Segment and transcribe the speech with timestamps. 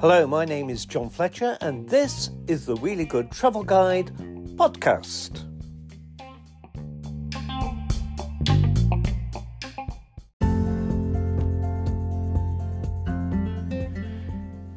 [0.00, 4.10] Hello, my name is John Fletcher, and this is the Wheelie Good Travel Guide
[4.56, 5.44] podcast.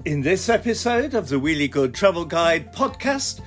[0.04, 3.40] In this episode of the Wheelie Good Travel Guide podcast,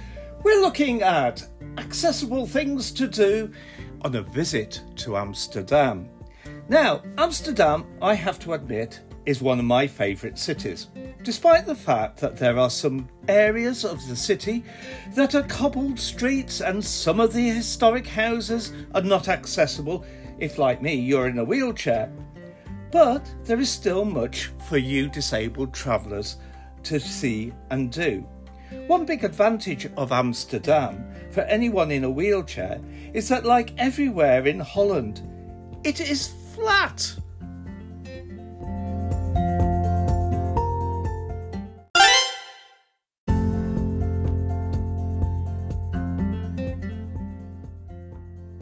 [0.42, 3.52] we're looking at accessible things to do
[4.00, 6.08] on a visit to Amsterdam.
[6.68, 10.88] Now, Amsterdam, I have to admit, is one of my favourite cities,
[11.22, 14.64] despite the fact that there are some areas of the city
[15.14, 20.04] that are cobbled streets and some of the historic houses are not accessible
[20.40, 22.12] if, like me, you're in a wheelchair.
[22.90, 26.36] But there is still much for you disabled travellers
[26.82, 28.26] to see and do.
[28.88, 32.80] One big advantage of Amsterdam for anyone in a wheelchair
[33.14, 35.22] is that, like everywhere in Holland,
[35.84, 37.14] it is flat.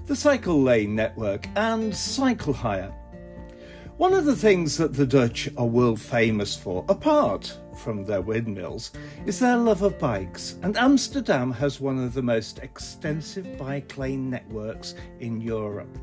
[0.06, 2.92] The cycle lane network and cycle hire.
[3.96, 8.90] One of the things that the Dutch are world famous for, apart from their windmills,
[9.24, 14.28] is their love of bikes, and Amsterdam has one of the most extensive bike lane
[14.28, 15.96] networks in Europe.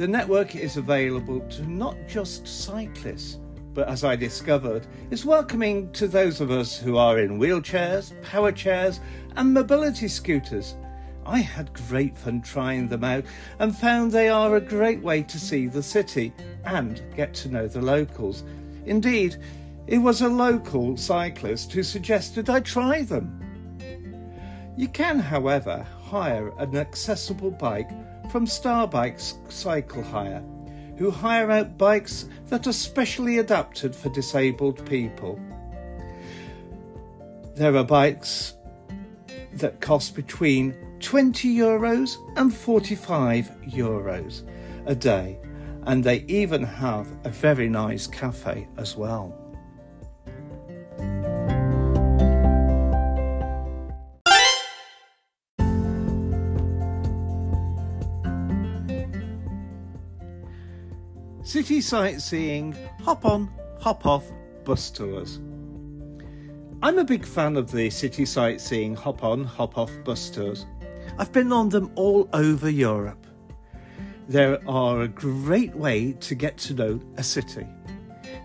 [0.00, 3.36] The network is available to not just cyclists,
[3.74, 8.50] but as I discovered, is welcoming to those of us who are in wheelchairs, power
[8.50, 9.00] chairs,
[9.36, 10.74] and mobility scooters.
[11.26, 13.26] I had great fun trying them out
[13.58, 16.32] and found they are a great way to see the city
[16.64, 18.42] and get to know the locals.
[18.86, 19.36] Indeed,
[19.86, 23.36] it was a local cyclist who suggested I try them.
[24.78, 27.90] You can, however, hire an accessible bike
[28.30, 30.44] from Starbikes Cycle Hire,
[30.96, 35.40] who hire out bikes that are specially adapted for disabled people.
[37.56, 38.54] There are bikes
[39.54, 44.48] that cost between 20 euros and 45 euros
[44.86, 45.40] a day,
[45.86, 49.39] and they even have a very nice cafe as well.
[61.50, 63.50] City sightseeing, hop on,
[63.80, 64.24] hop off
[64.62, 65.40] bus tours.
[66.80, 70.64] I'm a big fan of the city sightseeing hop on, hop off bus tours.
[71.18, 73.26] I've been on them all over Europe.
[74.28, 77.66] They are a great way to get to know a city.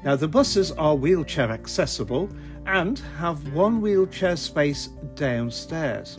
[0.03, 2.27] Now, the buses are wheelchair accessible
[2.65, 6.17] and have one wheelchair space downstairs.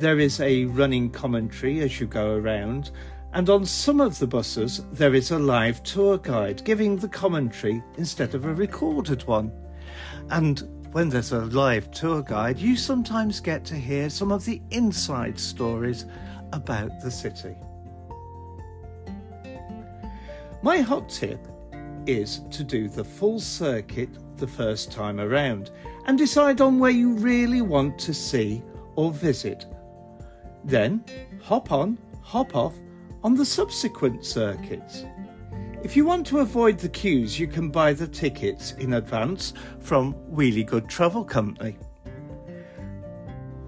[0.00, 2.90] There is a running commentary as you go around,
[3.34, 7.82] and on some of the buses, there is a live tour guide giving the commentary
[7.96, 9.50] instead of a recorded one.
[10.30, 10.62] And
[10.92, 15.40] when there's a live tour guide, you sometimes get to hear some of the inside
[15.40, 16.04] stories
[16.52, 17.56] about the city.
[20.62, 21.40] My hot tip
[22.06, 25.70] is to do the full circuit the first time around
[26.04, 28.62] and decide on where you really want to see
[28.96, 29.64] or visit.
[30.64, 31.02] Then
[31.42, 32.74] hop on, hop off
[33.24, 35.04] on the subsequent circuits.
[35.82, 40.14] If you want to avoid the queues, you can buy the tickets in advance from
[40.32, 41.76] Wheelie Good Travel Company.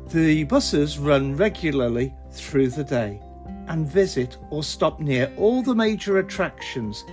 [0.08, 3.20] The buses run regularly through the day
[3.66, 7.04] and visit or stop near all the major attractions.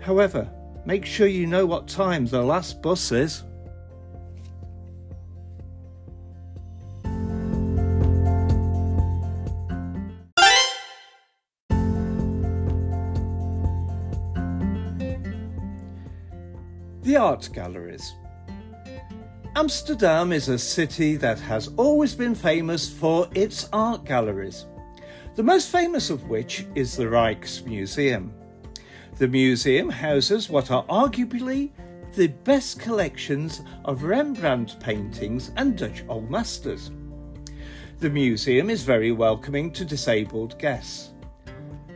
[0.00, 0.50] However,
[0.84, 3.44] make sure you know what time the last bus is.
[17.02, 18.14] The art galleries.
[19.56, 24.66] Amsterdam is a city that has always been famous for its art galleries,
[25.34, 28.30] the most famous of which is the Rijksmuseum.
[29.18, 31.72] The museum houses what are arguably
[32.14, 36.92] the best collections of Rembrandt paintings and Dutch old masters.
[37.98, 41.10] The museum is very welcoming to disabled guests.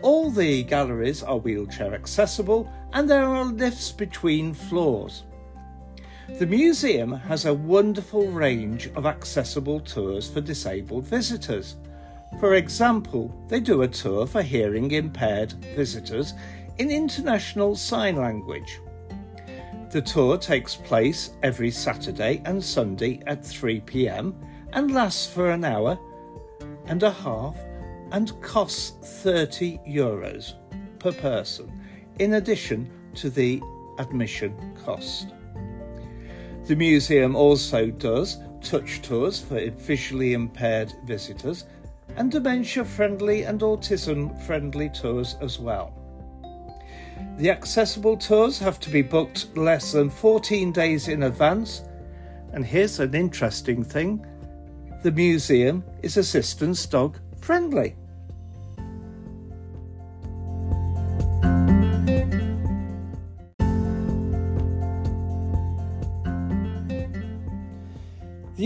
[0.02, 5.24] All the galleries are wheelchair accessible and there are lifts between floors.
[6.38, 11.76] The museum has a wonderful range of accessible tours for disabled visitors.
[12.40, 16.32] For example, they do a tour for hearing impaired visitors
[16.78, 18.80] in international sign language.
[19.90, 24.34] The tour takes place every Saturday and Sunday at 3 pm
[24.72, 25.98] and lasts for an hour
[26.86, 27.58] and a half
[28.12, 30.54] and costs 30 euros
[30.98, 31.75] per person
[32.18, 33.62] in addition to the
[33.98, 34.54] admission
[34.84, 35.28] cost.
[36.64, 41.64] The museum also does touch tours for visually impaired visitors
[42.16, 45.94] and dementia friendly and autism friendly tours as well.
[47.38, 51.82] The accessible tours have to be booked less than 14 days in advance.
[52.52, 54.26] And here's an interesting thing
[55.02, 57.94] the museum is assistance dog friendly.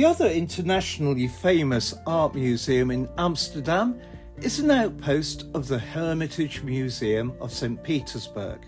[0.00, 4.00] The other internationally famous art museum in Amsterdam
[4.40, 7.82] is an outpost of the Hermitage Museum of St.
[7.82, 8.60] Petersburg.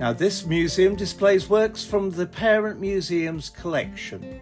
[0.00, 4.40] Now, this museum displays works from the parent museum's collection.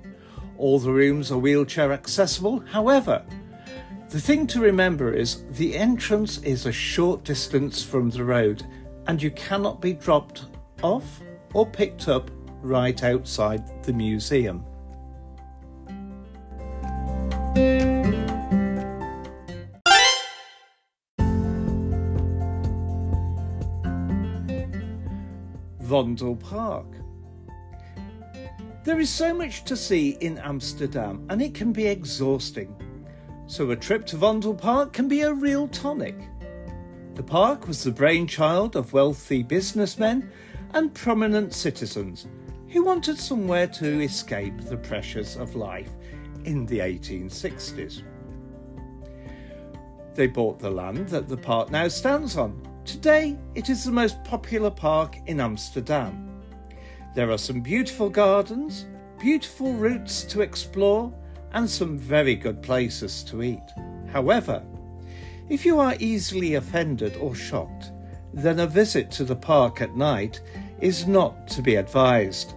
[0.56, 3.22] All the rooms are wheelchair accessible, however,
[4.08, 8.64] the thing to remember is the entrance is a short distance from the road
[9.08, 10.46] and you cannot be dropped
[10.82, 11.20] off
[11.52, 12.30] or picked up
[12.62, 14.64] right outside the museum.
[25.88, 26.86] Vondel Park.
[28.84, 32.74] There is so much to see in Amsterdam and it can be exhausting.
[33.46, 36.16] So a trip to Vondel Park can be a real tonic.
[37.14, 40.30] The park was the brainchild of wealthy businessmen
[40.74, 42.26] and prominent citizens
[42.68, 45.90] who wanted somewhere to escape the pressures of life
[46.48, 48.02] in the 1860s.
[50.14, 52.66] They bought the land that the park now stands on.
[52.86, 56.40] Today, it is the most popular park in Amsterdam.
[57.14, 58.86] There are some beautiful gardens,
[59.20, 61.12] beautiful routes to explore,
[61.52, 63.68] and some very good places to eat.
[64.10, 64.64] However,
[65.50, 67.92] if you are easily offended or shocked,
[68.32, 70.40] then a visit to the park at night
[70.80, 72.54] is not to be advised,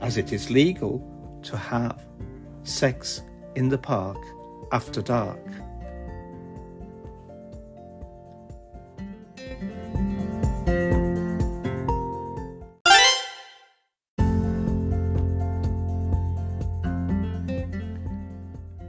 [0.00, 1.00] as it is legal
[1.42, 2.10] to have
[2.62, 3.22] sex
[3.54, 4.18] in the park
[4.72, 5.44] after dark.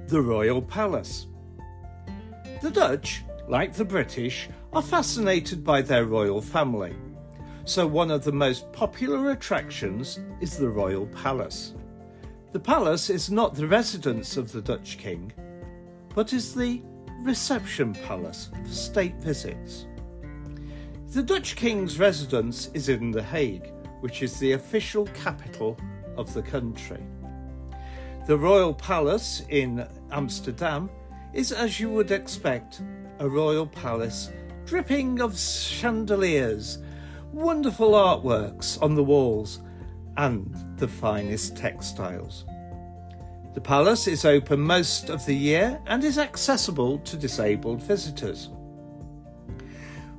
[0.07, 1.27] The Royal Palace.
[2.61, 6.93] The Dutch, like the British, are fascinated by their royal family.
[7.63, 11.75] So, one of the most popular attractions is the Royal Palace.
[12.51, 15.31] The palace is not the residence of the Dutch king,
[16.13, 16.81] but is the
[17.21, 19.87] reception palace for state visits.
[21.13, 23.71] The Dutch king's residence is in The Hague,
[24.01, 25.77] which is the official capital
[26.17, 27.01] of the country.
[28.27, 30.89] The Royal Palace in Amsterdam
[31.33, 32.81] is, as you would expect,
[33.19, 34.29] a royal palace
[34.65, 36.79] dripping of chandeliers,
[37.31, 39.61] wonderful artworks on the walls,
[40.17, 42.45] and the finest textiles.
[43.53, 48.49] The palace is open most of the year and is accessible to disabled visitors.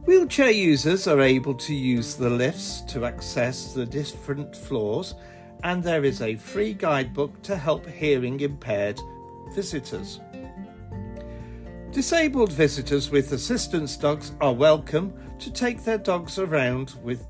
[0.05, 5.15] Wheelchair users are able to use the lifts to access the different floors,
[5.63, 9.01] and there is a free guidebook to help hearing impaired
[9.55, 10.21] visitors.
[11.93, 17.27] Disabled visitors with assistance dogs are welcome to take their dogs around with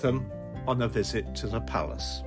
[0.00, 0.30] them
[0.70, 2.22] on a visit to the palace.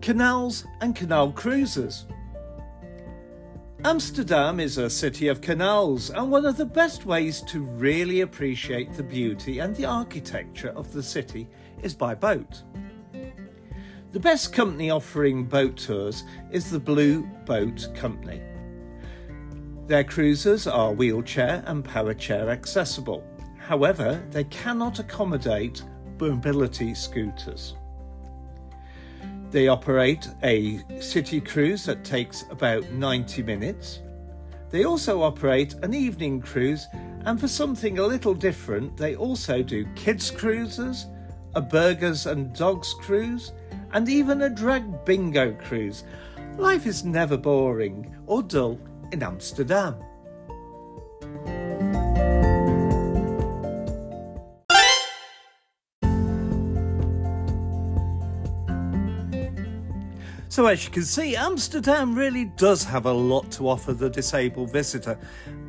[0.00, 2.06] Canals and canal cruises.
[3.84, 8.92] Amsterdam is a city of canals, and one of the best ways to really appreciate
[8.94, 11.48] the beauty and the architecture of the city
[11.84, 12.64] is by boat.
[14.10, 18.40] The best company offering boat tours is the Blue Boat Company.
[19.86, 23.22] Their cruises are wheelchair and power chair accessible.
[23.58, 25.82] However, they cannot accommodate
[26.18, 27.74] mobility scooters.
[29.50, 34.00] They operate a city cruise that takes about 90 minutes.
[34.70, 36.86] They also operate an evening cruise,
[37.26, 41.04] and for something a little different, they also do kids' cruises,
[41.54, 43.52] a burgers and dogs cruise,
[43.92, 46.04] and even a drag bingo cruise.
[46.56, 48.78] Life is never boring or dull
[49.12, 49.96] in Amsterdam.
[60.50, 64.72] So, as you can see, Amsterdam really does have a lot to offer the disabled
[64.72, 65.16] visitor,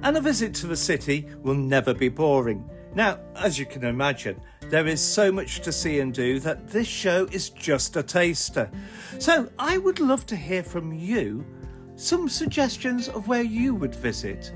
[0.01, 2.67] and a visit to the city will never be boring.
[2.95, 6.87] Now, as you can imagine, There is so much to see and do that this
[6.87, 8.69] show is just a taster.
[9.17, 11.43] So I would love to hear from you
[11.95, 14.53] some suggestions of where you would visit.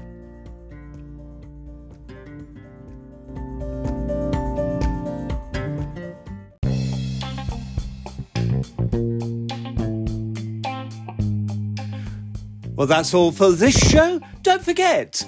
[12.75, 14.21] Well, that's all for this show.
[14.43, 15.27] Don't forget,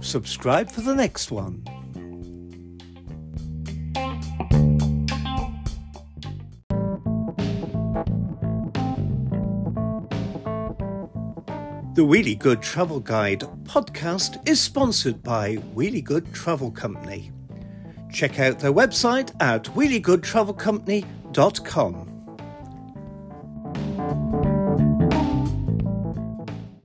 [0.00, 1.64] subscribe for the next one.
[11.94, 17.32] The Wheelie Good Travel Guide podcast is sponsored by Wheelie Good Travel Company.
[18.12, 22.09] Check out their website at wheeliegoodtravelcompany.com.